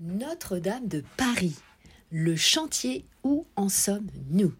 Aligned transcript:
Notre-Dame 0.00 0.86
de 0.86 1.02
Paris, 1.16 1.56
le 2.12 2.36
chantier 2.36 3.04
où 3.24 3.46
en 3.56 3.68
sommes-nous? 3.68 4.54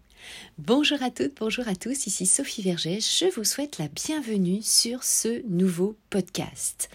Bonjour 0.57 1.01
à 1.01 1.11
toutes, 1.11 1.37
bonjour 1.39 1.67
à 1.69 1.75
tous, 1.75 2.07
ici 2.07 2.25
Sophie 2.25 2.61
Vergès, 2.61 2.99
je 2.99 3.33
vous 3.33 3.45
souhaite 3.45 3.77
la 3.77 3.87
bienvenue 3.87 4.61
sur 4.61 5.03
ce 5.03 5.41
nouveau 5.47 5.95
podcast. 6.09 6.89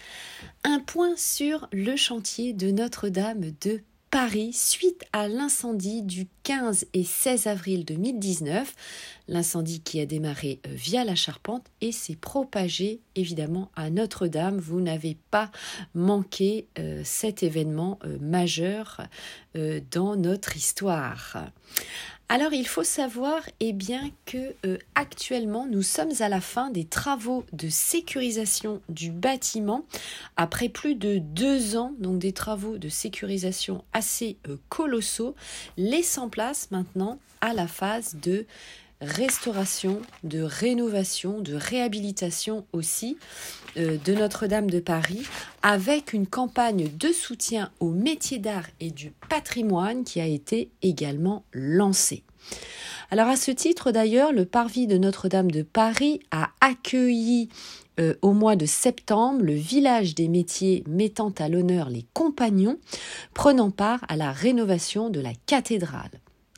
Un 0.63 0.79
point 0.79 1.15
sur 1.17 1.67
le 1.71 1.95
chantier 1.95 2.53
de 2.53 2.69
Notre-Dame 2.69 3.51
de 3.61 3.81
Paris 4.15 4.53
suite 4.53 5.03
à 5.11 5.27
l'incendie 5.27 6.01
du 6.01 6.25
15 6.43 6.85
et 6.93 7.03
16 7.03 7.47
avril 7.47 7.83
2019, 7.83 8.73
l'incendie 9.27 9.81
qui 9.81 9.99
a 9.99 10.05
démarré 10.05 10.61
euh, 10.65 10.69
via 10.71 11.03
la 11.03 11.15
charpente 11.15 11.65
et 11.81 11.91
s'est 11.91 12.15
propagé 12.15 13.01
évidemment 13.15 13.71
à 13.75 13.89
Notre-Dame. 13.89 14.57
Vous 14.57 14.79
n'avez 14.79 15.17
pas 15.31 15.51
manqué 15.95 16.65
euh, 16.79 17.01
cet 17.03 17.43
événement 17.43 17.99
euh, 18.05 18.17
majeur 18.21 19.01
dans 19.91 20.17
notre 20.17 20.57
histoire. 20.57 21.37
Alors 22.27 22.53
il 22.53 22.67
faut 22.67 22.83
savoir 22.83 23.41
eh 23.59 23.71
bien 23.71 24.09
que 24.25 24.55
euh, 24.65 24.79
actuellement 24.95 25.67
nous 25.69 25.83
sommes 25.83 26.13
à 26.21 26.29
la 26.29 26.41
fin 26.41 26.71
des 26.71 26.83
travaux 26.83 27.45
de 27.53 27.69
sécurisation 27.69 28.81
du 28.89 29.11
bâtiment. 29.11 29.85
Après 30.35 30.67
plus 30.67 30.95
de 30.95 31.19
deux 31.19 31.77
ans 31.77 31.93
donc 31.99 32.17
des 32.17 32.33
travaux 32.33 32.79
de 32.79 32.89
sécurisation 32.89 33.83
assez 33.93 34.37
euh, 34.47 34.57
colossaux 34.69 35.35
laissant 35.77 36.27
place 36.27 36.71
maintenant 36.71 37.19
à 37.41 37.53
la 37.53 37.67
phase 37.67 38.15
de 38.19 38.47
restauration, 39.01 40.01
de 40.23 40.41
rénovation, 40.41 41.41
de 41.41 41.53
réhabilitation 41.53 42.65
aussi 42.73 43.17
euh, 43.77 43.97
de 44.03 44.13
Notre-Dame 44.13 44.69
de 44.69 44.79
Paris, 44.79 45.23
avec 45.61 46.13
une 46.13 46.27
campagne 46.27 46.89
de 46.97 47.11
soutien 47.11 47.71
aux 47.79 47.91
métiers 47.91 48.39
d'art 48.39 48.67
et 48.79 48.91
du 48.91 49.11
patrimoine 49.29 50.03
qui 50.03 50.21
a 50.21 50.25
été 50.25 50.69
également 50.81 51.43
lancée. 51.51 52.23
Alors 53.11 53.27
à 53.27 53.35
ce 53.35 53.51
titre 53.51 53.91
d'ailleurs, 53.91 54.31
le 54.31 54.45
parvis 54.45 54.87
de 54.87 54.97
Notre-Dame 54.97 55.51
de 55.51 55.61
Paris 55.61 56.21
a 56.31 56.49
accueilli 56.61 57.49
euh, 57.99 58.13
au 58.21 58.33
mois 58.33 58.55
de 58.55 58.65
septembre 58.65 59.43
le 59.43 59.53
village 59.53 60.15
des 60.15 60.27
métiers 60.27 60.83
mettant 60.87 61.33
à 61.37 61.47
l'honneur 61.47 61.89
les 61.89 62.05
compagnons 62.13 62.77
prenant 63.33 63.71
part 63.71 64.03
à 64.09 64.17
la 64.17 64.31
rénovation 64.31 65.09
de 65.09 65.21
la 65.21 65.31
cathédrale. 65.45 66.11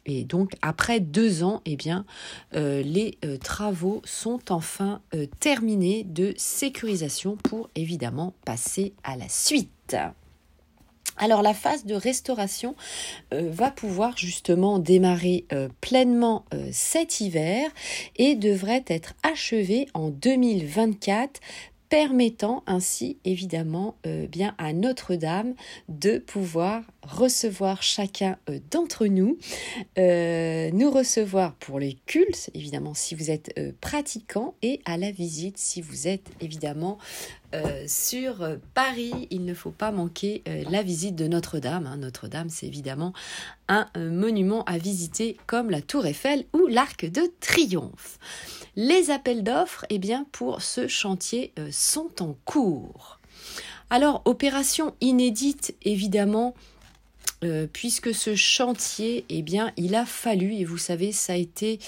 Et 0.07 0.23
donc, 0.23 0.53
après 0.61 1.01
deux 1.01 1.43
ans, 1.43 1.61
eh 1.65 1.75
bien, 1.75 2.05
euh, 2.55 2.81
les 2.81 3.17
euh, 3.25 3.37
travaux 3.37 4.01
sont 4.05 4.39
enfin 4.49 5.01
euh, 5.13 5.27
terminés 5.41 6.05
de 6.05 6.33
sécurisation 6.37 7.35
pour 7.35 7.69
évidemment 7.75 8.33
passer 8.45 8.93
à 9.03 9.17
la 9.17 9.27
suite. 9.27 9.97
Alors 11.17 11.41
la 11.41 11.55
phase 11.55 11.83
de 11.83 11.95
restauration 11.95 12.75
va 13.31 13.71
pouvoir 13.71 14.15
justement 14.15 14.77
démarrer 14.77 15.47
pleinement 15.81 16.45
cet 16.71 17.21
hiver 17.21 17.71
et 18.17 18.35
devrait 18.35 18.85
être 18.87 19.15
achevée 19.23 19.87
en 19.95 20.09
2024 20.09 21.41
permettant 21.89 22.63
ainsi 22.67 23.17
évidemment 23.23 23.95
euh, 24.05 24.27
bien 24.27 24.55
à 24.57 24.73
Notre-Dame 24.73 25.53
de 25.87 26.17
pouvoir 26.17 26.83
recevoir 27.01 27.81
chacun 27.81 28.37
euh, 28.49 28.59
d'entre 28.71 29.07
nous, 29.07 29.37
euh, 29.97 30.69
nous 30.71 30.91
recevoir 30.91 31.55
pour 31.55 31.79
les 31.79 31.97
cultes 32.05 32.49
évidemment 32.53 32.93
si 32.93 33.15
vous 33.15 33.31
êtes 33.31 33.53
pratiquant 33.79 34.55
et 34.61 34.81
à 34.85 34.97
la 34.97 35.11
visite 35.11 35.57
si 35.57 35.81
vous 35.81 36.07
êtes 36.07 36.29
évidemment 36.41 36.97
sur 37.85 38.45
Paris. 38.73 39.27
Il 39.31 39.45
ne 39.45 39.53
faut 39.53 39.71
pas 39.71 39.91
manquer 39.91 40.43
la 40.69 40.83
visite 40.83 41.15
de 41.15 41.27
Notre-Dame. 41.27 41.87
Hein. 41.87 41.97
Notre-Dame 41.97 42.49
c'est 42.49 42.67
évidemment 42.67 43.13
un 43.69 43.89
monument 43.95 44.63
à 44.65 44.77
visiter 44.77 45.37
comme 45.47 45.69
la 45.69 45.81
Tour 45.81 46.05
Eiffel 46.05 46.45
ou 46.53 46.67
l'Arc 46.67 47.05
de 47.05 47.21
Triomphe. 47.39 48.19
Les 48.79 49.09
appels 49.09 49.43
d'offres, 49.43 49.87
eh 49.89 49.97
bien, 49.97 50.27
pour 50.31 50.61
ce 50.61 50.87
chantier 50.87 51.51
euh, 51.57 51.69
sont 51.71 52.21
en 52.21 52.37
cours. 52.45 53.19
Alors, 53.89 54.21
opération 54.25 54.93
inédite, 55.01 55.73
évidemment, 55.81 56.53
euh, 57.43 57.65
puisque 57.73 58.13
ce 58.13 58.35
chantier, 58.35 59.25
eh 59.29 59.41
bien, 59.41 59.73
il 59.77 59.95
a 59.95 60.05
fallu, 60.05 60.53
et 60.53 60.63
vous 60.63 60.77
savez, 60.77 61.11
ça 61.11 61.33
a 61.33 61.37
été 61.37 61.79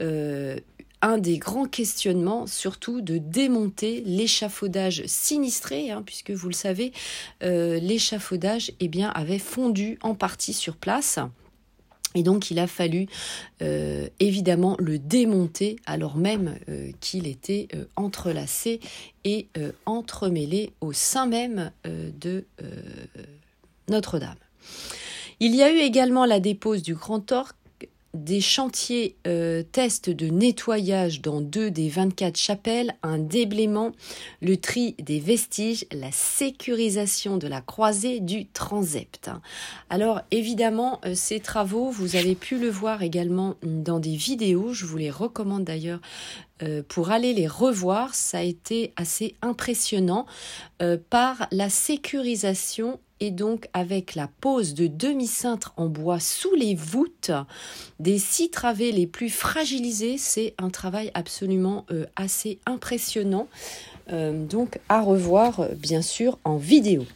euh, 0.00 0.58
un 1.00 1.16
des 1.18 1.38
grands 1.38 1.66
questionnements, 1.66 2.48
surtout 2.48 3.02
de 3.02 3.18
démonter 3.18 4.02
l'échafaudage 4.04 5.04
sinistré, 5.06 5.92
hein, 5.92 6.02
puisque 6.04 6.32
vous 6.32 6.48
le 6.48 6.54
savez, 6.54 6.92
l'échafaudage 7.40 8.72
eh 8.80 8.90
avait 9.14 9.38
fondu 9.38 9.96
en 10.02 10.16
partie 10.16 10.54
sur 10.54 10.74
place. 10.74 11.20
Et 12.14 12.22
donc 12.22 12.50
il 12.50 12.58
a 12.58 12.66
fallu 12.66 13.06
euh, 13.62 14.08
évidemment 14.20 14.76
le 14.78 14.98
démonter 14.98 15.76
alors 15.86 16.16
même 16.16 16.58
euh, 16.68 16.90
qu'il 17.00 17.26
était 17.26 17.68
euh, 17.74 17.84
entrelacé 17.96 18.80
et 19.24 19.48
entremêlé 19.86 20.72
au 20.80 20.92
sein 20.92 21.26
même 21.26 21.70
de 21.84 22.44
Notre-Dame. 23.88 24.34
Il 25.38 25.54
y 25.54 25.62
a 25.62 25.72
eu 25.72 25.78
également 25.78 26.24
la 26.24 26.40
dépose 26.40 26.82
du 26.82 26.96
Grand 26.96 27.30
Orque 27.30 27.56
des 28.14 28.40
chantiers 28.40 29.16
euh, 29.26 29.62
tests 29.62 30.10
de 30.10 30.26
nettoyage 30.26 31.22
dans 31.22 31.40
deux 31.40 31.70
des 31.70 31.88
24 31.88 32.36
chapelles, 32.36 32.94
un 33.02 33.18
déblaiement, 33.18 33.92
le 34.42 34.56
tri 34.58 34.94
des 34.98 35.18
vestiges, 35.18 35.86
la 35.92 36.12
sécurisation 36.12 37.38
de 37.38 37.46
la 37.46 37.60
croisée 37.60 38.20
du 38.20 38.46
transept. 38.46 39.30
Alors 39.88 40.20
évidemment, 40.30 41.00
euh, 41.06 41.14
ces 41.14 41.40
travaux, 41.40 41.90
vous 41.90 42.16
avez 42.16 42.34
pu 42.34 42.58
le 42.58 42.68
voir 42.68 43.02
également 43.02 43.54
dans 43.62 43.98
des 43.98 44.16
vidéos, 44.16 44.74
je 44.74 44.84
vous 44.84 44.98
les 44.98 45.10
recommande 45.10 45.64
d'ailleurs 45.64 46.00
euh, 46.62 46.82
pour 46.86 47.10
aller 47.10 47.32
les 47.32 47.48
revoir, 47.48 48.14
ça 48.14 48.38
a 48.38 48.42
été 48.42 48.92
assez 48.96 49.34
impressionnant 49.42 50.26
par 51.10 51.46
la 51.52 51.70
sécurisation 51.70 52.98
et 53.22 53.30
donc 53.30 53.68
avec 53.72 54.16
la 54.16 54.28
pose 54.40 54.74
de 54.74 54.88
demi-cintre 54.88 55.72
en 55.76 55.86
bois 55.86 56.18
sous 56.18 56.52
les 56.56 56.74
voûtes 56.74 57.30
des 58.00 58.18
six 58.18 58.50
travées 58.50 58.90
les 58.90 59.06
plus 59.06 59.30
fragilisées, 59.30 60.18
c'est 60.18 60.54
un 60.58 60.70
travail 60.70 61.12
absolument 61.14 61.86
euh, 61.92 62.04
assez 62.16 62.58
impressionnant. 62.66 63.46
Euh, 64.12 64.44
donc 64.44 64.80
à 64.88 65.00
revoir 65.00 65.68
bien 65.76 66.02
sûr 66.02 66.40
en 66.42 66.56
vidéo. 66.56 67.06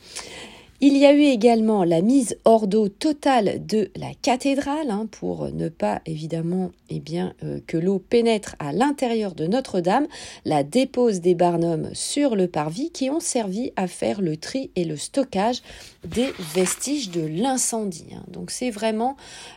Il 0.88 0.96
y 0.96 1.04
a 1.04 1.12
eu 1.12 1.22
également 1.22 1.82
la 1.82 2.00
mise 2.00 2.38
hors 2.44 2.68
d'eau 2.68 2.88
totale 2.88 3.66
de 3.66 3.90
la 3.96 4.14
cathédrale 4.22 4.92
hein, 4.92 5.08
pour 5.10 5.50
ne 5.50 5.68
pas 5.68 6.00
évidemment 6.06 6.70
eh 6.90 7.00
bien, 7.00 7.34
euh, 7.42 7.58
que 7.66 7.76
l'eau 7.76 7.98
pénètre 7.98 8.54
à 8.60 8.72
l'intérieur 8.72 9.34
de 9.34 9.48
Notre-Dame, 9.48 10.06
la 10.44 10.62
dépose 10.62 11.20
des 11.20 11.34
barnums 11.34 11.90
sur 11.92 12.36
le 12.36 12.46
parvis 12.46 12.92
qui 12.92 13.10
ont 13.10 13.18
servi 13.18 13.72
à 13.74 13.88
faire 13.88 14.20
le 14.20 14.36
tri 14.36 14.70
et 14.76 14.84
le 14.84 14.96
stockage 14.96 15.60
des 16.06 16.32
vestiges 16.54 17.10
de 17.10 17.26
l'incendie. 17.26 18.06
Hein. 18.14 18.22
Donc 18.28 18.52
c'est 18.52 18.70
vraiment 18.70 19.16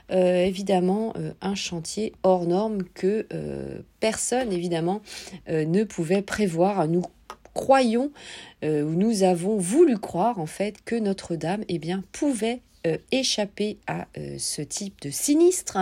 euh, 0.09 0.43
évidemment 0.43 1.13
euh, 1.15 1.33
un 1.41 1.53
chantier 1.53 2.11
hors 2.23 2.47
norme 2.47 2.81
que 2.95 3.27
personne 3.99 4.51
évidemment 4.51 5.01
ne 5.47 5.83
pouvait 5.83 6.23
prévoir. 6.23 6.87
Nous 6.87 7.03
croyons, 7.59 8.11
euh, 8.63 8.83
ou 8.83 8.91
nous 8.91 9.23
avons 9.23 9.57
voulu 9.57 9.97
croire 9.97 10.39
en 10.39 10.45
fait 10.45 10.75
que 10.85 10.95
Notre-Dame 10.95 11.65
eh 11.67 11.77
bien, 11.77 12.05
pouvait 12.13 12.61
euh, 12.87 12.97
échapper 13.11 13.77
à 13.85 14.07
euh, 14.17 14.37
ce 14.39 14.61
type 14.61 15.01
de 15.01 15.09
sinistre, 15.09 15.77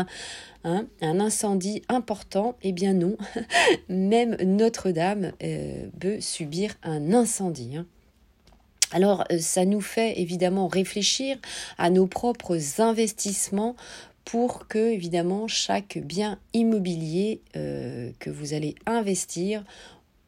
hein, 0.63 0.88
un 1.01 1.19
incendie 1.19 1.83
important, 1.88 2.55
eh 2.63 2.71
bien 2.71 2.93
non, 2.93 3.15
même 3.89 4.35
Notre-Dame 4.43 5.33
peut 5.99 6.19
subir 6.19 6.73
un 6.81 7.13
incendie. 7.13 7.77
Hein. 7.77 7.85
Alors 8.91 9.25
ça 9.39 9.63
nous 9.65 9.81
fait 9.81 10.19
évidemment 10.19 10.67
réfléchir 10.67 11.38
à 11.77 11.91
nos 11.91 12.07
propres 12.07 12.81
investissements 12.81 13.75
pour 14.25 14.68
que 14.68 14.79
évidemment 14.79 15.47
chaque 15.47 16.00
bien 16.00 16.39
immobilier 16.53 17.41
que 17.53 18.29
vous 18.29 18.53
allez 18.53 18.75
investir 18.85 19.63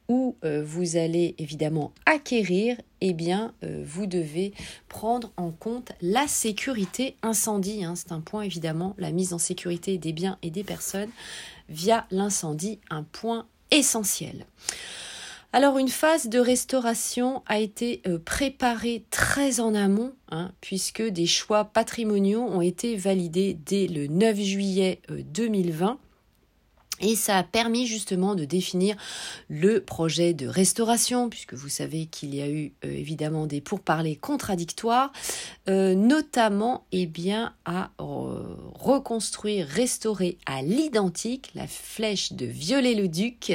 où 0.09 0.35
euh, 0.43 0.63
vous 0.65 0.97
allez 0.97 1.35
évidemment 1.37 1.93
acquérir, 2.05 2.75
eh 2.99 3.13
bien, 3.13 3.53
euh, 3.63 3.83
vous 3.85 4.07
devez 4.07 4.53
prendre 4.89 5.31
en 5.37 5.51
compte 5.51 5.91
la 6.01 6.27
sécurité 6.27 7.15
incendie. 7.21 7.85
Hein. 7.85 7.93
C'est 7.95 8.11
un 8.11 8.19
point 8.19 8.41
évidemment, 8.41 8.95
la 8.97 9.11
mise 9.11 9.33
en 9.33 9.37
sécurité 9.37 9.97
des 9.99 10.11
biens 10.11 10.37
et 10.41 10.49
des 10.49 10.63
personnes 10.63 11.11
via 11.69 12.07
l'incendie, 12.09 12.79
un 12.89 13.03
point 13.03 13.45
essentiel. 13.71 14.47
Alors 15.53 15.77
une 15.77 15.89
phase 15.89 16.27
de 16.27 16.39
restauration 16.39 17.41
a 17.47 17.59
été 17.59 18.01
euh, 18.07 18.19
préparée 18.19 19.05
très 19.11 19.59
en 19.59 19.73
amont, 19.75 20.13
hein, 20.31 20.51
puisque 20.61 21.01
des 21.01 21.25
choix 21.25 21.65
patrimoniaux 21.65 22.43
ont 22.43 22.61
été 22.61 22.95
validés 22.95 23.57
dès 23.65 23.87
le 23.87 24.07
9 24.07 24.37
juillet 24.37 25.01
2020 25.09 25.99
Et 26.99 27.15
ça 27.15 27.37
a 27.37 27.43
permis 27.43 27.85
justement 27.85 28.35
de 28.35 28.45
définir 28.45 28.95
le 29.49 29.81
projet 29.81 30.33
de 30.33 30.47
restauration, 30.47 31.29
puisque 31.29 31.53
vous 31.53 31.69
savez 31.69 32.05
qu'il 32.05 32.35
y 32.35 32.41
a 32.41 32.49
eu 32.49 32.73
euh, 32.85 32.91
évidemment 32.91 33.47
des 33.47 33.61
pourparlers 33.61 34.15
contradictoires, 34.15 35.11
euh, 35.69 35.95
notamment 35.95 36.85
eh 36.91 37.05
bien, 37.05 37.53
à 37.65 37.91
reconstruire, 37.97 39.67
restaurer 39.67 40.37
à 40.45 40.61
l'identique 40.61 41.51
la 41.55 41.67
flèche 41.67 42.33
de 42.33 42.45
Viollet-le-Duc 42.45 43.53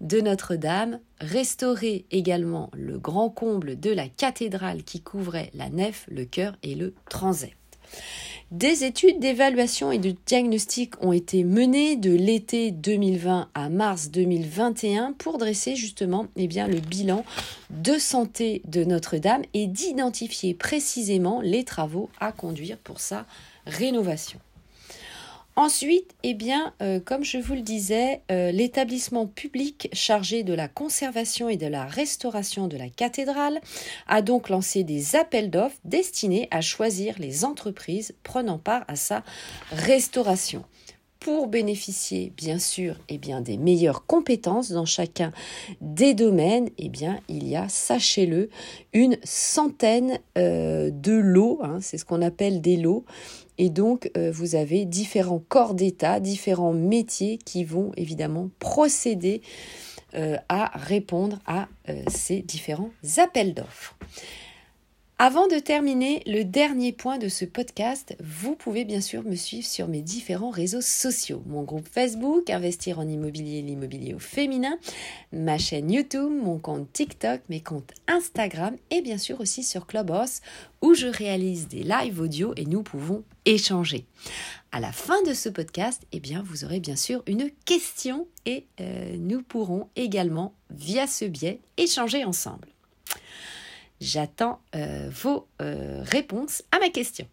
de 0.00 0.20
Notre-Dame, 0.20 1.00
restaurer 1.20 2.06
également 2.10 2.70
le 2.74 2.98
grand 2.98 3.30
comble 3.30 3.78
de 3.78 3.90
la 3.90 4.08
cathédrale 4.08 4.84
qui 4.84 5.00
couvrait 5.00 5.50
la 5.54 5.68
nef, 5.68 6.06
le 6.08 6.24
chœur 6.24 6.56
et 6.62 6.74
le 6.74 6.94
transept. 7.08 7.56
Des 8.50 8.84
études 8.84 9.20
d'évaluation 9.20 9.92
et 9.92 9.98
de 9.98 10.14
diagnostic 10.24 10.94
ont 11.02 11.12
été 11.12 11.44
menées 11.44 11.96
de 11.96 12.14
l'été 12.14 12.70
2020 12.70 13.50
à 13.52 13.68
mars 13.68 14.10
2021 14.10 15.12
pour 15.12 15.36
dresser 15.36 15.76
justement 15.76 16.28
eh 16.36 16.46
le 16.46 16.80
bilan 16.80 17.26
de 17.68 17.98
santé 17.98 18.62
de 18.66 18.84
Notre-Dame 18.84 19.42
et 19.52 19.66
d'identifier 19.66 20.54
précisément 20.54 21.42
les 21.42 21.64
travaux 21.64 22.08
à 22.20 22.32
conduire 22.32 22.78
pour 22.78 23.00
sa 23.00 23.26
rénovation. 23.66 24.40
Ensuite, 25.58 26.14
eh 26.22 26.34
bien, 26.34 26.72
euh, 26.82 27.00
comme 27.00 27.24
je 27.24 27.36
vous 27.36 27.54
le 27.54 27.62
disais, 27.62 28.22
euh, 28.30 28.52
l'établissement 28.52 29.26
public 29.26 29.88
chargé 29.92 30.44
de 30.44 30.54
la 30.54 30.68
conservation 30.68 31.48
et 31.48 31.56
de 31.56 31.66
la 31.66 31.84
restauration 31.84 32.68
de 32.68 32.76
la 32.76 32.88
cathédrale 32.88 33.60
a 34.06 34.22
donc 34.22 34.50
lancé 34.50 34.84
des 34.84 35.16
appels 35.16 35.50
d'offres 35.50 35.80
destinés 35.84 36.46
à 36.52 36.60
choisir 36.60 37.16
les 37.18 37.44
entreprises 37.44 38.14
prenant 38.22 38.58
part 38.58 38.84
à 38.86 38.94
sa 38.94 39.24
restauration 39.72 40.62
pour 41.20 41.48
bénéficier 41.48 42.32
bien 42.36 42.58
sûr 42.58 42.96
eh 43.08 43.18
bien, 43.18 43.40
des 43.40 43.56
meilleures 43.56 44.06
compétences 44.06 44.70
dans 44.70 44.84
chacun 44.84 45.32
des 45.80 46.14
domaines, 46.14 46.68
eh 46.78 46.88
bien, 46.88 47.20
il 47.28 47.46
y 47.46 47.56
a, 47.56 47.68
sachez-le, 47.68 48.50
une 48.92 49.18
centaine 49.24 50.18
euh, 50.36 50.90
de 50.90 51.12
lots, 51.12 51.60
hein, 51.62 51.78
c'est 51.80 51.98
ce 51.98 52.04
qu'on 52.04 52.22
appelle 52.22 52.60
des 52.60 52.76
lots, 52.76 53.04
et 53.58 53.70
donc, 53.70 54.10
euh, 54.16 54.30
vous 54.30 54.54
avez 54.54 54.84
différents 54.84 55.42
corps 55.48 55.74
d'État, 55.74 56.20
différents 56.20 56.72
métiers 56.72 57.38
qui 57.38 57.64
vont 57.64 57.90
évidemment 57.96 58.50
procéder 58.60 59.42
euh, 60.14 60.36
à 60.48 60.70
répondre 60.78 61.40
à 61.46 61.68
ces 62.08 62.40
différents 62.40 62.90
appels 63.16 63.54
d'offres. 63.54 63.96
Avant 65.20 65.48
de 65.48 65.58
terminer 65.58 66.22
le 66.26 66.44
dernier 66.44 66.92
point 66.92 67.18
de 67.18 67.26
ce 67.26 67.44
podcast, 67.44 68.16
vous 68.22 68.54
pouvez 68.54 68.84
bien 68.84 69.00
sûr 69.00 69.24
me 69.24 69.34
suivre 69.34 69.66
sur 69.66 69.88
mes 69.88 70.00
différents 70.00 70.50
réseaux 70.50 70.80
sociaux. 70.80 71.42
Mon 71.46 71.64
groupe 71.64 71.88
Facebook, 71.90 72.50
Investir 72.50 73.00
en 73.00 73.08
immobilier, 73.08 73.60
l'immobilier 73.60 74.14
au 74.14 74.20
féminin, 74.20 74.78
ma 75.32 75.58
chaîne 75.58 75.90
YouTube, 75.90 76.30
mon 76.30 76.60
compte 76.60 76.92
TikTok, 76.92 77.40
mes 77.48 77.60
comptes 77.60 77.90
Instagram 78.06 78.76
et 78.92 79.00
bien 79.00 79.18
sûr 79.18 79.40
aussi 79.40 79.64
sur 79.64 79.88
Clubhouse 79.88 80.40
où 80.82 80.94
je 80.94 81.08
réalise 81.08 81.66
des 81.66 81.82
lives 81.82 82.20
audio 82.20 82.52
et 82.56 82.64
nous 82.64 82.84
pouvons 82.84 83.24
échanger. 83.44 84.06
À 84.70 84.78
la 84.78 84.92
fin 84.92 85.20
de 85.24 85.34
ce 85.34 85.48
podcast, 85.48 86.06
eh 86.12 86.20
bien, 86.20 86.44
vous 86.46 86.64
aurez 86.64 86.78
bien 86.78 86.94
sûr 86.94 87.24
une 87.26 87.50
question 87.64 88.28
et 88.46 88.66
euh, 88.80 89.16
nous 89.18 89.42
pourrons 89.42 89.88
également, 89.96 90.54
via 90.70 91.08
ce 91.08 91.24
biais, 91.24 91.58
échanger 91.76 92.24
ensemble. 92.24 92.68
J'attends 94.00 94.60
euh, 94.74 95.08
vos 95.10 95.48
euh, 95.60 96.02
réponses 96.04 96.62
à 96.72 96.78
ma 96.78 96.88
question. 96.88 97.26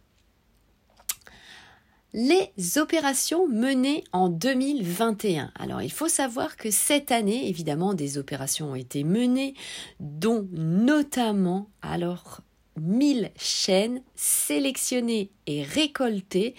Les 2.14 2.78
opérations 2.78 3.46
menées 3.48 4.06
en 4.14 4.30
2021. 4.30 5.52
Alors 5.56 5.82
il 5.82 5.92
faut 5.92 6.08
savoir 6.08 6.56
que 6.56 6.72
cette 6.72 7.12
année, 7.12 7.50
évidemment, 7.50 7.94
des 7.94 8.18
opérations 8.18 8.72
ont 8.72 8.76
été 8.76 9.04
menées, 9.04 9.54
dont 10.00 10.48
notamment 10.54 11.70
alors 11.82 12.40
1000 12.80 13.32
chaînes 13.38 14.02
sélectionnées 14.16 15.32
et 15.46 15.64
récoltées 15.64 16.56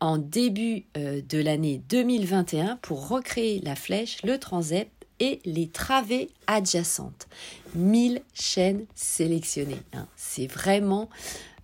en 0.00 0.18
début 0.18 0.86
euh, 0.96 1.20
de 1.28 1.38
l'année 1.38 1.82
2021 1.88 2.76
pour 2.76 3.08
recréer 3.08 3.60
la 3.60 3.76
flèche, 3.76 4.22
le 4.22 4.38
transept 4.38 4.99
et 5.20 5.40
les 5.44 5.68
travées 5.68 6.30
adjacentes. 6.46 7.28
1000 7.74 8.22
chaînes 8.34 8.86
sélectionnées. 8.94 9.82
Hein. 9.92 10.06
C'est 10.16 10.46
vraiment 10.46 11.08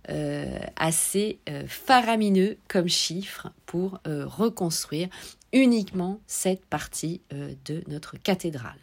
euh, 0.09 0.59
assez 0.77 1.39
euh, 1.49 1.63
faramineux 1.67 2.57
comme 2.69 2.87
chiffre 2.87 3.49
pour 3.65 3.99
euh, 4.07 4.25
reconstruire 4.25 5.09
uniquement 5.51 6.21
cette 6.27 6.65
partie 6.65 7.21
de 7.31 7.83
notre 7.87 8.17
cathédrale. 8.17 8.79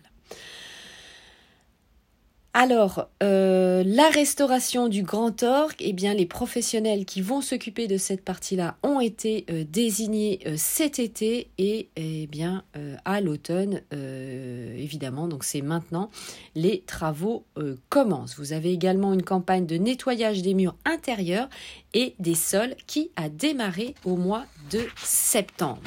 Alors, 2.56 3.08
euh, 3.20 3.82
la 3.84 4.08
restauration 4.10 4.86
du 4.86 5.02
Grand 5.02 5.42
Orgue, 5.42 5.74
eh 5.80 5.92
bien, 5.92 6.14
les 6.14 6.24
professionnels 6.24 7.04
qui 7.04 7.20
vont 7.20 7.40
s'occuper 7.40 7.88
de 7.88 7.96
cette 7.96 8.24
partie-là 8.24 8.76
ont 8.84 9.00
été 9.00 9.44
euh, 9.50 9.64
désignés 9.68 10.38
euh, 10.46 10.54
cet 10.56 11.00
été 11.00 11.50
et 11.58 11.88
eh 11.96 12.28
bien 12.28 12.62
à 13.04 13.20
l'automne, 13.20 13.80
évidemment. 13.90 15.26
Donc, 15.26 15.42
c'est 15.42 15.62
maintenant 15.62 16.10
les 16.54 16.82
travaux 16.82 17.44
commencent. 17.88 18.36
Vous 18.38 18.52
avez 18.52 18.72
également 18.72 19.12
une 19.12 19.22
campagne 19.22 19.66
de 19.66 19.76
nettoyage 19.76 20.42
des 20.42 20.54
murs 20.54 20.76
intérieurs 20.84 21.48
et 21.92 22.14
des 22.18 22.34
sols 22.34 22.74
qui 22.86 23.10
a 23.16 23.28
démarré 23.28 23.94
au 24.04 24.16
mois 24.16 24.44
de 24.70 24.80
septembre. 25.02 25.80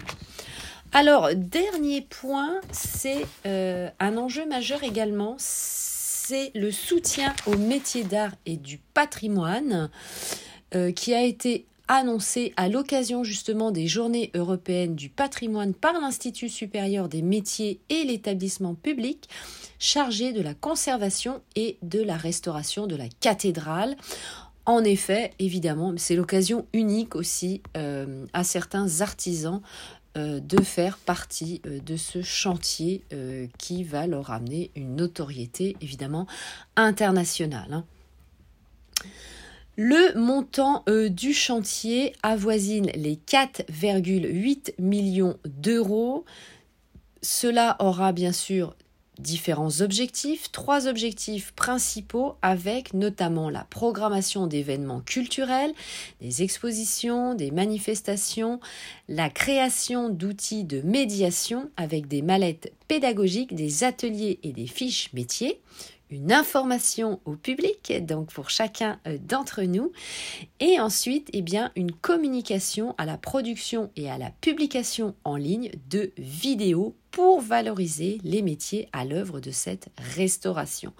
Alors, 0.91 1.29
dernier 1.35 2.01
point, 2.01 2.59
c'est 2.71 3.25
un 3.45 4.17
enjeu 4.17 4.45
majeur 4.45 4.83
également 4.83 5.37
c'est 6.27 6.51
le 6.55 6.73
soutien 6.73 7.33
au 7.45 7.55
métier 7.55 8.03
d'art 8.03 8.35
et 8.45 8.57
du 8.57 8.79
patrimoine 8.93 9.89
euh, 10.75 10.91
qui 10.91 11.13
a 11.13 11.23
été 11.23 11.65
annoncé 11.87 12.53
à 12.57 12.67
l'occasion 12.67 13.23
justement 13.23 13.71
des 13.71 13.87
journées 13.87 14.31
européennes 14.35 14.95
du 14.97 15.07
patrimoine 15.07 15.73
par 15.73 15.93
l'Institut 15.93 16.49
supérieur 16.49 17.07
des 17.07 17.21
métiers 17.21 17.79
et 17.87 18.03
l'établissement 18.03 18.75
public 18.75 19.29
chargé 19.79 20.33
de 20.33 20.41
la 20.41 20.53
conservation 20.53 21.39
et 21.55 21.77
de 21.81 22.01
la 22.01 22.17
restauration 22.17 22.87
de 22.87 22.97
la 22.97 23.07
cathédrale. 23.21 23.95
En 24.65 24.83
effet, 24.83 25.31
évidemment, 25.39 25.93
c'est 25.95 26.17
l'occasion 26.17 26.65
unique 26.73 27.15
aussi 27.15 27.61
euh, 27.77 28.25
à 28.33 28.43
certains 28.43 28.99
artisans 28.99 29.61
de 30.17 30.61
faire 30.61 30.97
partie 30.97 31.61
euh, 31.65 31.79
de 31.79 31.95
ce 31.95 32.21
chantier 32.21 33.03
euh, 33.13 33.47
qui 33.57 33.83
va 33.83 34.07
leur 34.07 34.31
amener 34.31 34.71
une 34.75 34.95
notoriété 34.95 35.75
évidemment 35.81 36.27
internationale. 36.75 37.71
Hein. 37.71 37.85
Le 39.75 40.17
montant 40.17 40.83
du 40.87 41.33
chantier 41.33 42.15
avoisine 42.23 42.87
les 42.95 43.15
4,8 43.15 44.73
millions 44.79 45.37
d'euros. 45.45 46.25
Cela 47.21 47.75
aura 47.77 48.11
bien 48.11 48.31
sûr 48.31 48.75
différents 49.19 49.81
objectifs, 49.81 50.51
trois 50.51 50.87
objectifs 50.87 51.51
principaux 51.53 52.35
avec 52.41 52.93
notamment 52.93 53.49
la 53.49 53.63
programmation 53.63 54.47
d'événements 54.47 55.01
culturels, 55.01 55.73
des 56.21 56.43
expositions, 56.43 57.33
des 57.33 57.51
manifestations, 57.51 58.59
la 59.07 59.29
création 59.29 60.09
d'outils 60.09 60.63
de 60.63 60.81
médiation 60.81 61.69
avec 61.77 62.07
des 62.07 62.21
mallettes 62.21 62.73
pédagogiques, 62.87 63.55
des 63.55 63.83
ateliers 63.83 64.39
et 64.43 64.53
des 64.53 64.67
fiches 64.67 65.11
métiers, 65.13 65.59
une 66.09 66.31
information 66.31 67.19
au 67.25 67.35
public, 67.35 67.93
donc 68.01 68.31
pour 68.31 68.49
chacun 68.49 68.99
euh, 69.07 69.17
d'entre 69.21 69.63
nous, 69.63 69.91
et 70.59 70.79
ensuite, 70.79 71.29
eh 71.33 71.41
bien, 71.41 71.71
une 71.75 71.91
communication 71.91 72.95
à 72.97 73.05
la 73.05 73.17
production 73.17 73.91
et 73.95 74.09
à 74.09 74.17
la 74.17 74.31
publication 74.41 75.15
en 75.23 75.35
ligne 75.35 75.71
de 75.89 76.11
vidéos 76.17 76.95
pour 77.11 77.41
valoriser 77.41 78.19
les 78.23 78.41
métiers 78.41 78.87
à 78.93 79.05
l'œuvre 79.05 79.39
de 79.39 79.51
cette 79.51 79.89
restauration. 80.15 80.93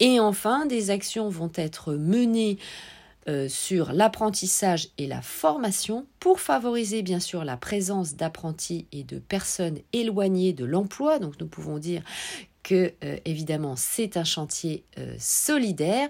Et 0.00 0.20
enfin, 0.20 0.66
des 0.66 0.90
actions 0.90 1.28
vont 1.28 1.52
être 1.54 1.94
menées 1.94 2.58
euh, 3.28 3.46
sur 3.46 3.92
l'apprentissage 3.92 4.88
et 4.96 5.06
la 5.06 5.20
formation 5.20 6.06
pour 6.18 6.40
favoriser 6.40 7.02
bien 7.02 7.20
sûr 7.20 7.44
la 7.44 7.58
présence 7.58 8.14
d'apprentis 8.14 8.86
et 8.90 9.04
de 9.04 9.18
personnes 9.18 9.80
éloignées 9.92 10.54
de 10.54 10.64
l'emploi. 10.64 11.18
Donc 11.18 11.38
nous 11.38 11.46
pouvons 11.46 11.76
dire 11.76 12.02
euh, 12.74 13.16
évidemment 13.24 13.74
c'est 13.76 14.16
un 14.16 14.24
chantier 14.24 14.84
euh, 14.98 15.14
solidaire 15.18 16.08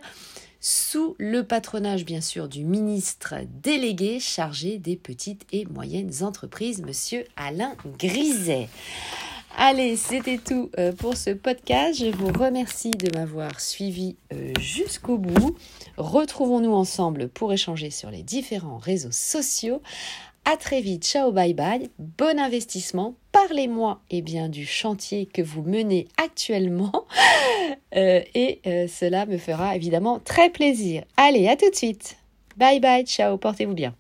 sous 0.60 1.14
le 1.18 1.42
patronage 1.42 2.04
bien 2.04 2.20
sûr 2.20 2.48
du 2.48 2.64
ministre 2.64 3.34
délégué 3.62 4.18
chargé 4.18 4.78
des 4.78 4.96
petites 4.96 5.46
et 5.52 5.66
moyennes 5.66 6.12
entreprises, 6.22 6.82
monsieur 6.82 7.24
Alain 7.36 7.76
Griset. 7.98 8.68
Allez, 9.56 9.96
c'était 9.96 10.38
tout 10.38 10.70
euh, 10.78 10.92
pour 10.92 11.16
ce 11.16 11.30
podcast. 11.30 11.98
Je 11.98 12.10
vous 12.10 12.32
remercie 12.32 12.90
de 12.90 13.16
m'avoir 13.16 13.60
suivi 13.60 14.16
jusqu'au 14.60 15.18
bout. 15.18 15.56
Retrouvons-nous 15.96 16.72
ensemble 16.72 17.28
pour 17.28 17.52
échanger 17.52 17.90
sur 17.90 18.10
les 18.10 18.22
différents 18.22 18.78
réseaux 18.78 19.12
sociaux. 19.12 19.82
À 20.50 20.56
très 20.56 20.80
vite, 20.80 21.04
ciao, 21.04 21.30
bye 21.30 21.52
bye, 21.52 21.90
bon 21.98 22.38
investissement, 22.38 23.16
parlez-moi 23.32 24.00
eh 24.08 24.22
bien 24.22 24.48
du 24.48 24.64
chantier 24.64 25.26
que 25.26 25.42
vous 25.42 25.62
menez 25.62 26.08
actuellement 26.16 27.04
euh, 27.96 28.22
et 28.34 28.62
euh, 28.66 28.88
cela 28.88 29.26
me 29.26 29.36
fera 29.36 29.76
évidemment 29.76 30.18
très 30.20 30.48
plaisir. 30.48 31.04
Allez, 31.18 31.48
à 31.48 31.56
tout 31.56 31.68
de 31.68 31.74
suite. 31.74 32.16
Bye 32.56 32.80
bye, 32.80 33.04
ciao, 33.04 33.36
portez-vous 33.36 33.74
bien. 33.74 33.94